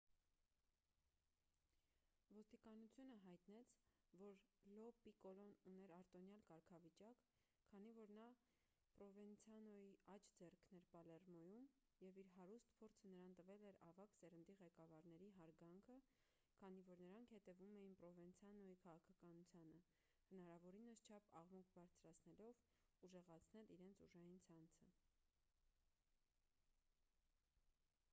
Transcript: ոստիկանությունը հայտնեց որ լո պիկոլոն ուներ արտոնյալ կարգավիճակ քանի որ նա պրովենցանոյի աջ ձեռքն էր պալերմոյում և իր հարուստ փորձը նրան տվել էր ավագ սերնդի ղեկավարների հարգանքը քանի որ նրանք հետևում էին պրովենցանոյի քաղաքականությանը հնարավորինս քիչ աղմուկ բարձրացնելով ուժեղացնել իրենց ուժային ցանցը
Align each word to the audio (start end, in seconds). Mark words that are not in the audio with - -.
ոստիկանությունը 2.35 3.17
հայտնեց 3.23 3.73
որ 4.21 4.39
լո 4.77 4.85
պիկոլոն 5.01 5.51
ուներ 5.71 5.91
արտոնյալ 5.97 6.39
կարգավիճակ 6.47 7.21
քանի 7.73 7.91
որ 7.97 8.13
նա 8.19 8.29
պրովենցանոյի 8.95 9.91
աջ 10.13 10.31
ձեռքն 10.39 10.77
էր 10.79 10.87
պալերմոյում 10.95 11.67
և 12.05 12.17
իր 12.23 12.31
հարուստ 12.37 12.71
փորձը 12.79 13.11
նրան 13.17 13.35
տվել 13.41 13.67
էր 13.71 13.77
ավագ 13.89 14.15
սերնդի 14.21 14.55
ղեկավարների 14.63 15.29
հարգանքը 15.37 15.99
քանի 16.61 16.83
որ 16.89 17.03
նրանք 17.09 17.35
հետևում 17.37 17.77
էին 17.81 17.95
պրովենցանոյի 18.05 18.73
քաղաքականությանը 18.85 19.83
հնարավորինս 20.31 21.05
քիչ 21.11 21.21
աղմուկ 21.43 21.71
բարձրացնելով 21.77 22.65
ուժեղացնել 23.09 23.75
իրենց 23.77 24.03
ուժային 24.07 24.43
ցանցը 24.49 24.91